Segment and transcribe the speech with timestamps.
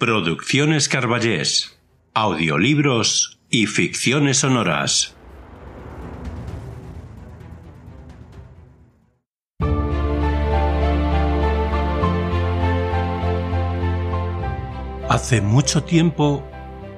[0.00, 1.78] Producciones Carballés,
[2.14, 5.14] audiolibros y ficciones sonoras.
[15.10, 16.48] Hace mucho tiempo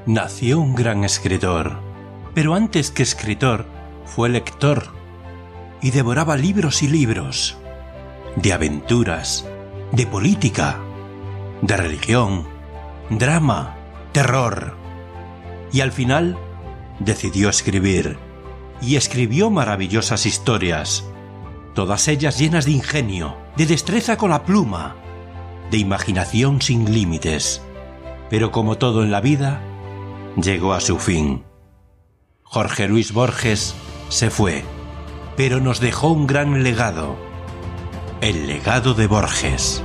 [0.06, 1.80] nació un gran escritor,
[2.36, 3.66] pero antes que escritor
[4.04, 4.94] fue lector
[5.80, 7.58] y devoraba libros y libros
[8.36, 9.44] de aventuras,
[9.90, 10.78] de política,
[11.62, 12.51] de religión,
[13.18, 13.76] drama,
[14.12, 14.76] terror.
[15.72, 16.38] Y al final
[16.98, 18.18] decidió escribir,
[18.80, 21.04] y escribió maravillosas historias,
[21.74, 24.96] todas ellas llenas de ingenio, de destreza con la pluma,
[25.70, 27.62] de imaginación sin límites.
[28.28, 29.60] Pero como todo en la vida,
[30.36, 31.44] llegó a su fin.
[32.42, 33.74] Jorge Luis Borges
[34.08, 34.64] se fue,
[35.36, 37.16] pero nos dejó un gran legado,
[38.20, 39.82] el legado de Borges.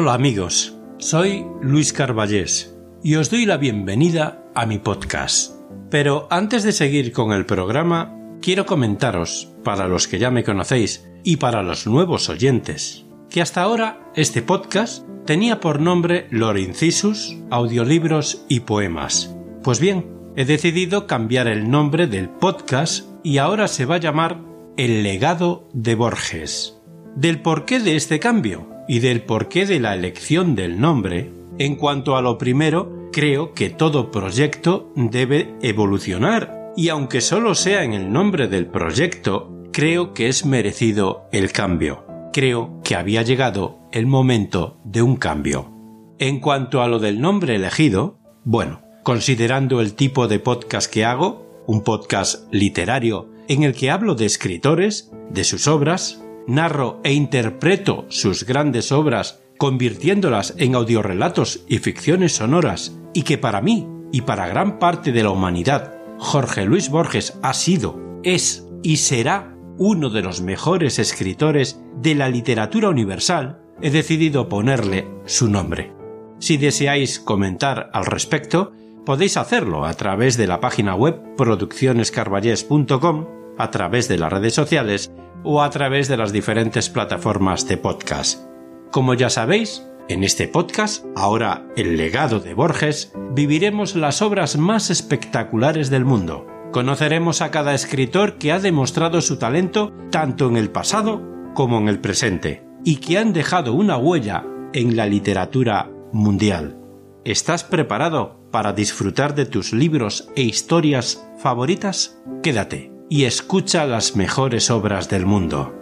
[0.00, 5.56] Hola amigos, soy Luis Carballés y os doy la bienvenida a mi podcast.
[5.90, 11.10] Pero antes de seguir con el programa, quiero comentaros, para los que ya me conocéis
[11.24, 18.44] y para los nuevos oyentes, que hasta ahora este podcast tenía por nombre Lorincisus, audiolibros
[18.48, 19.34] y poemas.
[19.64, 24.44] Pues bien, he decidido cambiar el nombre del podcast y ahora se va a llamar
[24.76, 26.78] El legado de Borges.
[27.16, 32.16] Del porqué de este cambio y del porqué de la elección del nombre, en cuanto
[32.16, 38.12] a lo primero, creo que todo proyecto debe evolucionar, y aunque solo sea en el
[38.12, 42.04] nombre del proyecto, creo que es merecido el cambio.
[42.32, 45.72] Creo que había llegado el momento de un cambio.
[46.18, 51.64] En cuanto a lo del nombre elegido, bueno, considerando el tipo de podcast que hago,
[51.66, 58.06] un podcast literario en el que hablo de escritores, de sus obras, narro e interpreto
[58.08, 64.48] sus grandes obras convirtiéndolas en audiorelatos y ficciones sonoras, y que para mí y para
[64.48, 70.22] gran parte de la humanidad, Jorge Luis Borges ha sido, es y será uno de
[70.22, 75.92] los mejores escritores de la literatura universal, he decidido ponerle su nombre.
[76.40, 78.72] Si deseáis comentar al respecto,
[79.04, 85.12] podéis hacerlo a través de la página web produccionescarballés.com, a través de las redes sociales
[85.44, 88.46] o a través de las diferentes plataformas de podcast.
[88.90, 94.90] Como ya sabéis, en este podcast, ahora el legado de Borges, viviremos las obras más
[94.90, 96.46] espectaculares del mundo.
[96.72, 101.22] Conoceremos a cada escritor que ha demostrado su talento tanto en el pasado
[101.54, 106.78] como en el presente, y que han dejado una huella en la literatura mundial.
[107.24, 112.22] ¿Estás preparado para disfrutar de tus libros e historias favoritas?
[112.42, 115.74] Quédate y escucha las mejores obras del mundo.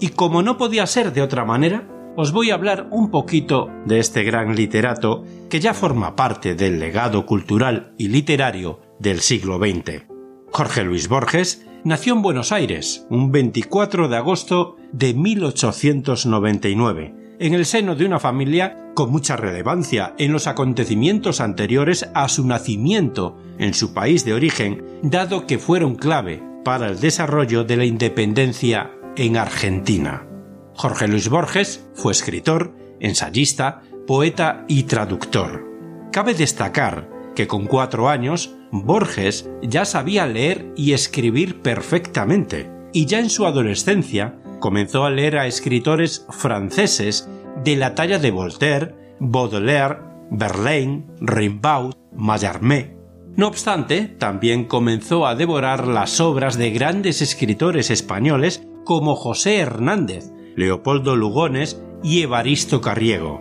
[0.00, 4.00] Y como no podía ser de otra manera, os voy a hablar un poquito de
[4.00, 10.06] este gran literato que ya forma parte del legado cultural y literario del siglo XX.
[10.50, 17.66] Jorge Luis Borges nació en Buenos Aires un 24 de agosto de 1899, en el
[17.66, 23.74] seno de una familia con mucha relevancia en los acontecimientos anteriores a su nacimiento en
[23.74, 29.38] su país de origen, dado que fueron clave para el desarrollo de la independencia en
[29.38, 30.26] Argentina.
[30.74, 35.64] Jorge Luis Borges fue escritor, ensayista, poeta y traductor.
[36.12, 43.18] Cabe destacar que con cuatro años Borges ya sabía leer y escribir perfectamente, y ya
[43.20, 47.30] en su adolescencia comenzó a leer a escritores franceses
[47.64, 52.97] de la talla de Voltaire, Baudelaire, Verlaine, Rimbaud, Mallarmé,
[53.38, 60.32] no obstante, también comenzó a devorar las obras de grandes escritores españoles como José Hernández,
[60.56, 63.40] Leopoldo Lugones y Evaristo Carriego.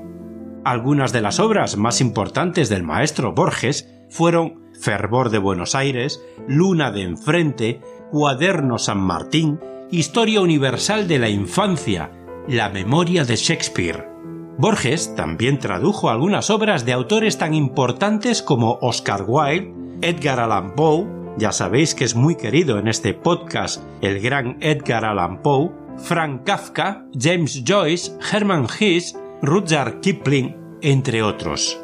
[0.63, 6.92] Algunas de las obras más importantes del maestro Borges fueron Fervor de Buenos Aires, Luna
[6.92, 7.81] de Enfrente,
[8.12, 12.12] Cuaderno San Martín, Historia Universal de la Infancia,
[12.48, 14.07] La Memoria de Shakespeare.
[14.60, 21.08] Borges también tradujo algunas obras de autores tan importantes como Oscar Wilde, Edgar Allan Poe,
[21.38, 26.44] ya sabéis que es muy querido en este podcast el gran Edgar Allan Poe, Frank
[26.44, 31.80] Kafka, James Joyce, Herman Hesse, Rudyard Kipling, entre otros.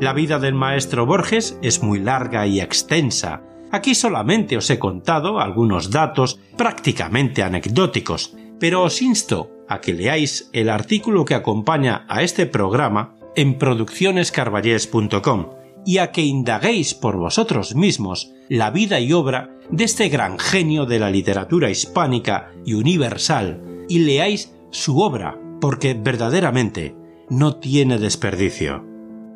[0.00, 5.40] La vida del maestro Borges es muy larga y extensa, Aquí solamente os he contado
[5.40, 12.22] algunos datos prácticamente anecdóticos, pero os insto a que leáis el artículo que acompaña a
[12.22, 15.46] este programa en produccionescarballés.com
[15.88, 20.84] y a que indaguéis por vosotros mismos la vida y obra de este gran genio
[20.84, 26.94] de la literatura hispánica y universal y leáis su obra, porque verdaderamente
[27.30, 28.84] no tiene desperdicio.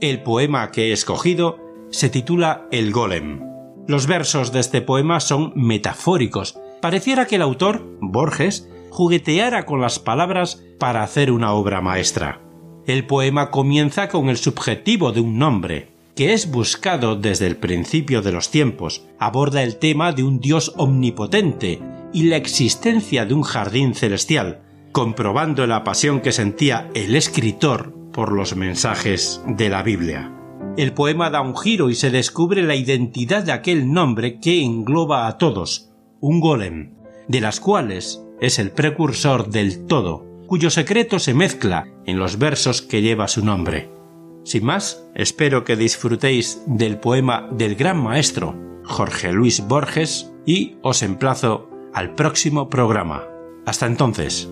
[0.02, 1.56] El poema que he escogido
[1.88, 3.40] se titula El Golem.
[3.88, 6.58] Los versos de este poema son metafóricos.
[6.82, 12.42] Pareciera que el autor, Borges, jugueteara con las palabras para hacer una obra maestra.
[12.84, 15.91] El poema comienza con el subjetivo de un nombre,
[16.22, 20.72] que es buscado desde el principio de los tiempos, aborda el tema de un Dios
[20.76, 21.80] omnipotente
[22.12, 28.30] y la existencia de un jardín celestial, comprobando la pasión que sentía el escritor por
[28.30, 30.32] los mensajes de la Biblia.
[30.76, 35.26] El poema da un giro y se descubre la identidad de aquel nombre que engloba
[35.26, 35.90] a todos,
[36.20, 36.94] un golem,
[37.26, 42.80] de las cuales es el precursor del todo, cuyo secreto se mezcla en los versos
[42.80, 44.01] que lleva su nombre.
[44.44, 51.02] Sin más, espero que disfrutéis del poema del gran maestro Jorge Luis Borges y os
[51.02, 53.24] emplazo al próximo programa.
[53.64, 54.50] Hasta entonces.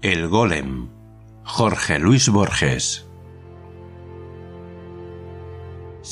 [0.00, 0.88] El Golem.
[1.44, 3.07] Jorge Luis Borges.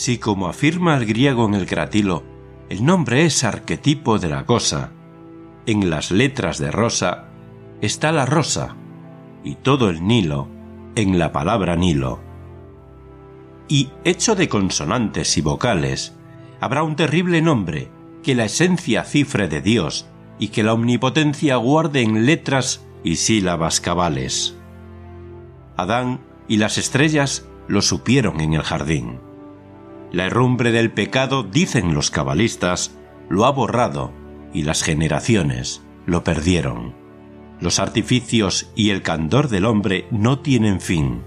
[0.06, 2.22] Si como afirma el griego en el gratilo,
[2.68, 4.92] el nombre es arquetipo de la cosa,
[5.66, 7.24] en las letras de rosa
[7.80, 8.76] está la rosa
[9.42, 10.46] y todo el Nilo
[10.94, 12.20] en la palabra Nilo.
[13.66, 16.14] Y hecho de consonantes y vocales,
[16.60, 17.88] habrá un terrible nombre
[18.22, 20.06] que la esencia cifre de Dios
[20.38, 24.56] y que la omnipotencia guarde en letras y sílabas cabales.
[25.76, 29.25] Adán y las estrellas lo supieron en el jardín.
[30.12, 32.96] La herrumbre del pecado, dicen los cabalistas,
[33.28, 34.12] lo ha borrado
[34.52, 36.94] y las generaciones lo perdieron.
[37.60, 41.22] Los artificios y el candor del hombre no tienen fin.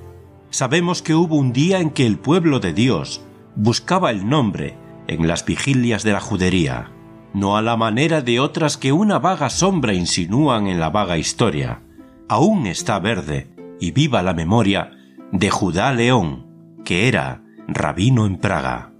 [0.49, 3.21] Sabemos que hubo un día en que el pueblo de Dios
[3.55, 4.77] buscaba el nombre
[5.07, 6.91] en las vigilias de la judería
[7.33, 11.81] no a la manera de otras que una vaga sombra insinúan en la vaga historia.
[12.27, 14.91] Aún está verde y viva la memoria
[15.31, 16.47] de Judá León,
[16.83, 17.43] que era
[17.73, 18.91] rabino en Praga.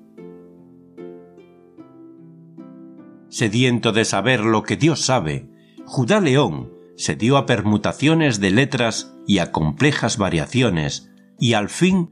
[3.30, 5.50] Sediento de saber lo que Dios sabe,
[5.86, 12.10] Judá León se dio a permutaciones de letras y a complejas variaciones, y al fin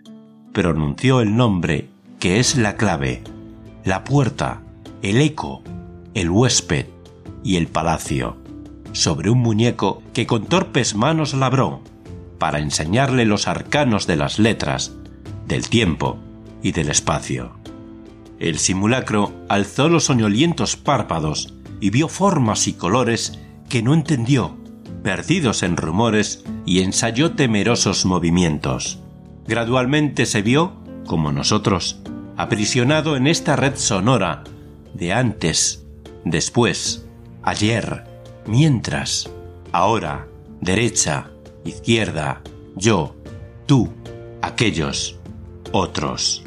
[0.53, 1.89] pronunció el nombre
[2.19, 3.23] que es la clave,
[3.83, 4.61] la puerta,
[5.01, 5.63] el eco,
[6.13, 6.85] el huésped
[7.43, 8.37] y el palacio,
[8.93, 11.81] sobre un muñeco que con torpes manos labró,
[12.37, 14.95] para enseñarle los arcanos de las letras,
[15.47, 16.19] del tiempo
[16.61, 17.57] y del espacio.
[18.39, 23.39] El simulacro alzó los soñolientos párpados y vio formas y colores
[23.69, 24.55] que no entendió,
[25.03, 28.99] perdidos en rumores, y ensayó temerosos movimientos.
[29.47, 30.73] Gradualmente se vio,
[31.05, 32.01] como nosotros,
[32.35, 34.43] aprisionado en esta red sonora
[34.93, 35.85] de antes
[36.25, 37.05] después,
[37.43, 38.03] ayer,
[38.45, 39.29] mientras,
[39.71, 40.27] ahora,
[40.61, 41.29] derecha,
[41.63, 42.41] izquierda,
[42.75, 43.15] yo,
[43.65, 43.89] tú,
[44.41, 45.17] aquellos,
[45.71, 46.43] otros.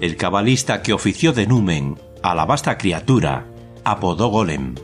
[0.00, 3.46] El cabalista que ofició de numen a la vasta criatura
[3.84, 4.74] apodó Golem.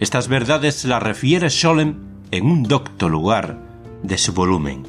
[0.00, 1.96] Estas verdades las refiere Scholem
[2.30, 3.58] en un docto lugar
[4.02, 4.86] de su volumen.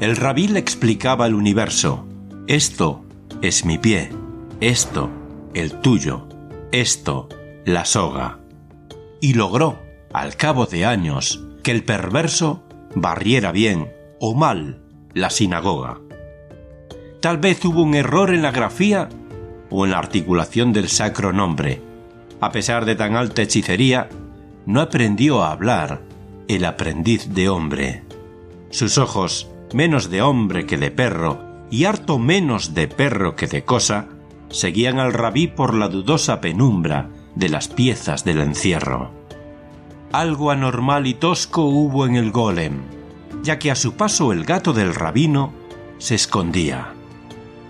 [0.00, 2.06] El rabí le explicaba el universo.
[2.46, 3.04] Esto
[3.40, 4.10] es mi pie,
[4.60, 5.10] esto
[5.54, 6.26] el tuyo,
[6.70, 7.28] esto
[7.64, 8.40] la soga,
[9.20, 9.80] y logró,
[10.12, 14.82] al cabo de años, que el perverso barriera bien o mal
[15.14, 16.00] la sinagoga.
[17.22, 19.08] Tal vez hubo un error en la grafía
[19.70, 21.80] o en la articulación del sacro nombre.
[22.40, 24.08] A pesar de tan alta hechicería,
[24.66, 26.02] no aprendió a hablar
[26.48, 28.02] el aprendiz de hombre.
[28.70, 31.38] Sus ojos, menos de hombre que de perro,
[31.70, 34.08] y harto menos de perro que de cosa,
[34.48, 39.12] seguían al rabí por la dudosa penumbra de las piezas del encierro.
[40.10, 42.80] Algo anormal y tosco hubo en el golem,
[43.44, 45.52] ya que a su paso el gato del rabino
[45.98, 46.94] se escondía.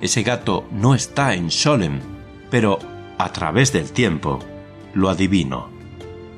[0.03, 2.01] Ese gato no está en Sholem,
[2.51, 2.81] pero
[3.19, 4.41] a través del tiempo
[4.95, 5.71] lo adivino.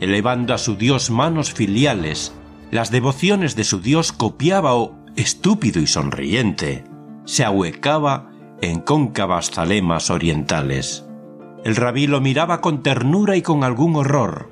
[0.00, 2.34] Elevando a su dios manos filiales,
[2.70, 6.84] las devociones de su dios copiaba o, estúpido y sonriente,
[7.24, 8.30] se ahuecaba
[8.60, 11.04] en cóncavas zalemas orientales
[11.64, 14.50] El rabí lo miraba con ternura y con algún horror.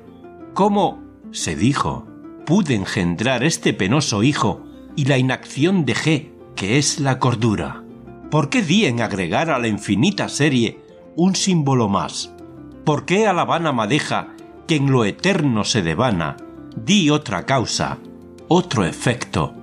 [0.55, 2.07] ¿Cómo, se dijo,
[2.47, 4.63] pude engendrar este penoso hijo
[4.95, 7.82] y la inacción dejé, que es la cordura?
[8.33, 10.79] ¿Por qué di en agregar a la infinita serie
[11.15, 12.33] un símbolo más?
[12.83, 14.29] ¿Por qué a la vana madeja
[14.67, 16.37] que en lo eterno se devana
[16.75, 17.99] di otra causa,
[18.47, 19.53] otro efecto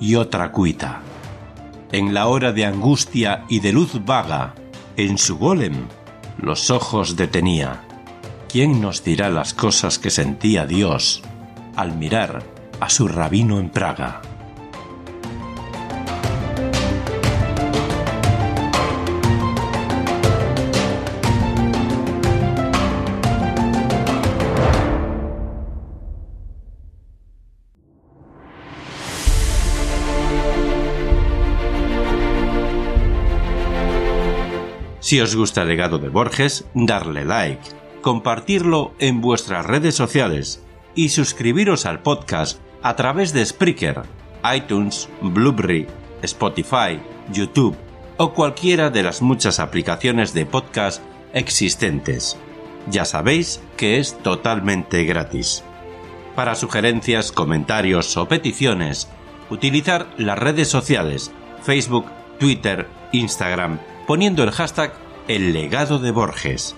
[0.00, 1.00] y otra cuita?
[1.92, 4.56] En la hora de angustia y de luz vaga,
[4.96, 5.86] en su golem,
[6.38, 7.84] los ojos detenía.
[8.48, 11.22] ¿Quién nos dirá las cosas que sentía Dios
[11.76, 12.42] al mirar
[12.80, 14.22] a su rabino en Praga?
[35.08, 37.62] Si os gusta el legado de Borges, darle like,
[38.02, 40.62] compartirlo en vuestras redes sociales
[40.94, 44.02] y suscribiros al podcast a través de Spreaker,
[44.54, 45.86] iTunes, Blueberry,
[46.20, 47.00] Spotify,
[47.32, 47.74] YouTube
[48.18, 52.36] o cualquiera de las muchas aplicaciones de podcast existentes.
[52.90, 55.64] Ya sabéis que es totalmente gratis.
[56.36, 59.08] Para sugerencias, comentarios o peticiones,
[59.48, 62.04] utilizar las redes sociales Facebook,
[62.38, 64.92] Twitter, Instagram, poniendo el hashtag
[65.28, 66.74] El legado de Borges.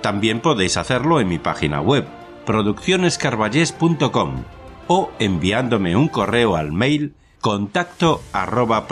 [0.00, 2.06] También podéis hacerlo en mi página web,
[2.46, 4.42] produccionescarballés.com
[4.86, 8.86] o enviándome un correo al mail contacto arroba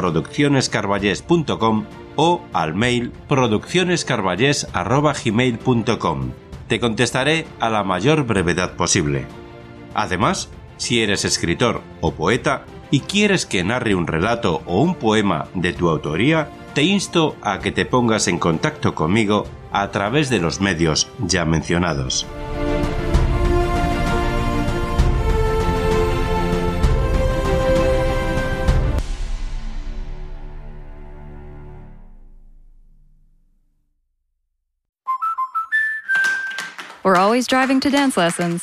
[2.16, 6.32] o al mail produccionescarballés arroba gmail.com.
[6.68, 9.24] Te contestaré a la mayor brevedad posible.
[9.94, 15.46] Además, si eres escritor o poeta y quieres que narre un relato o un poema
[15.54, 20.38] de tu autoría, te insto a que te pongas en contacto conmigo a través de
[20.38, 22.26] los medios ya mencionados.
[37.02, 38.62] We're always driving to dance lessons.